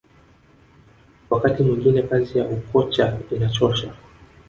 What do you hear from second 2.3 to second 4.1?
ya ukocha inachosha